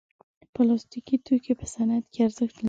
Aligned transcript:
پلاستيکي 0.53 1.15
توکي 1.25 1.53
په 1.59 1.65
صنعت 1.73 2.05
کې 2.13 2.19
ارزښت 2.27 2.55
لري. 2.55 2.59